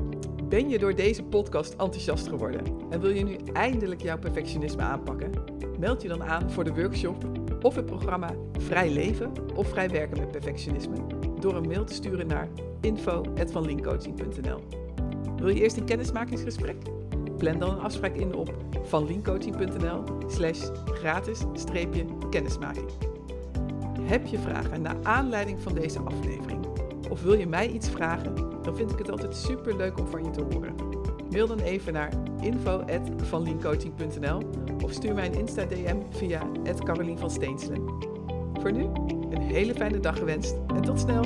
Ben 0.50 0.70
je 0.70 0.80
door 0.80 0.96
deze 0.96 1.24
podcast 1.24 1.72
enthousiast 1.72 2.28
geworden 2.28 2.64
en 2.90 3.02
wil 3.02 3.12
je 3.12 3.24
nu 3.24 3.38
eindelijk 3.54 4.02
jouw 4.02 4.20
perfectionisme 4.20 4.82
aanpakken? 4.82 5.32
Meld 5.80 6.02
je 6.02 6.08
dan 6.08 6.24
aan 6.24 6.52
voor 6.52 6.64
de 6.64 6.74
workshop 6.74 7.45
of 7.66 7.76
het 7.76 7.86
programma 7.86 8.36
Vrij 8.58 8.90
Leven 8.90 9.32
of 9.56 9.68
Vrij 9.68 9.90
Werken 9.90 10.20
met 10.20 10.32
Perfectionisme 10.32 10.96
door 11.40 11.56
een 11.56 11.68
mail 11.68 11.84
te 11.84 11.94
sturen 11.94 12.28
naar 12.28 12.48
info.vanlinkcoaching.nl. 12.82 14.60
Wil 15.38 15.48
je 15.48 15.62
eerst 15.62 15.78
een 15.78 15.86
kennismakingsgesprek? 15.86 16.76
Plan 17.38 17.60
dan 17.60 17.70
een 17.70 17.80
afspraak 17.80 18.16
in 18.16 18.36
op 18.36 18.54
vanlinkcoaching.nl 18.84 20.04
slash 20.28 20.70
gratis-kennismaking. 20.86 22.90
Heb 24.02 24.26
je 24.26 24.40
vragen 24.40 24.82
naar 24.82 24.98
aanleiding 25.04 25.60
van 25.60 25.74
deze 25.74 26.00
aflevering? 26.00 26.66
Of 27.10 27.22
wil 27.22 27.34
je 27.34 27.48
mij 27.48 27.70
iets 27.70 27.90
vragen? 27.90 28.56
dan 28.66 28.76
vind 28.76 28.92
ik 28.92 28.98
het 28.98 29.10
altijd 29.10 29.36
super 29.36 29.76
leuk 29.76 30.00
om 30.00 30.08
van 30.08 30.24
je 30.24 30.30
te 30.30 30.42
horen. 30.42 30.95
Mail 31.36 31.48
dan 31.48 31.60
even 31.60 31.94
naar 31.94 32.10
info.vanliencoaching.nl 32.42 34.40
of 34.84 34.92
stuur 34.92 35.14
mij 35.14 35.26
een 35.26 35.34
Insta-DM 35.34 35.98
via 36.10 36.48
Carolien 36.84 37.18
van 37.18 37.32
Steenselen. 37.32 37.82
Voor 38.62 38.72
nu, 38.72 38.84
een 39.30 39.42
hele 39.42 39.74
fijne 39.74 40.00
dag 40.00 40.18
gewenst 40.18 40.56
en 40.76 40.82
tot 40.82 41.00
snel! 41.00 41.24